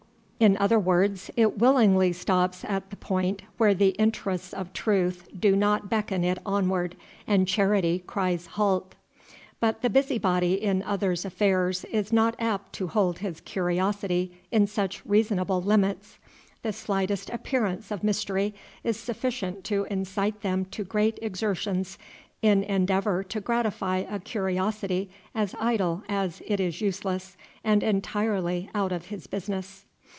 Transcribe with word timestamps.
In 0.41 0.57
other 0.57 0.79
words, 0.79 1.29
it 1.37 1.59
willingly 1.59 2.11
stops 2.13 2.65
at 2.65 2.89
the 2.89 2.95
point 2.95 3.43
where 3.59 3.75
the 3.75 3.89
interests 3.89 4.53
of 4.55 4.73
truth 4.73 5.27
do 5.39 5.55
not 5.55 5.87
beckon 5.87 6.23
it 6.23 6.39
onward 6.43 6.95
and 7.27 7.47
charity 7.47 7.99
cries 8.07 8.47
halt. 8.47 8.95
But 9.59 9.83
the 9.83 9.89
busybody 9.91 10.53
in 10.55 10.81
others' 10.81 11.25
affairs 11.25 11.85
is 11.91 12.11
not 12.11 12.33
apt 12.39 12.73
to 12.73 12.87
hold 12.87 13.19
his 13.19 13.39
curiosity 13.41 14.35
in 14.51 14.65
such 14.65 15.05
reasonable 15.05 15.61
limits. 15.61 16.17
The 16.63 16.73
slightest 16.73 17.29
appearance 17.29 17.91
of 17.91 18.03
mystery 18.03 18.55
is 18.83 18.97
sufficient 18.97 19.63
to 19.65 19.83
incite 19.91 20.41
them 20.41 20.65
to 20.71 20.83
great 20.83 21.19
exertions 21.21 21.99
in 22.41 22.63
endeavor 22.63 23.23
to 23.25 23.41
gratify 23.41 23.97
a 24.09 24.17
curiosity 24.17 25.11
as 25.35 25.53
idle 25.59 26.01
as 26.09 26.41
it 26.47 26.59
is 26.59 26.81
useless, 26.81 27.37
and 27.63 27.83
entirely 27.83 28.71
out 28.73 28.91
of 28.91 29.05
his 29.05 29.27
business. 29.27 29.85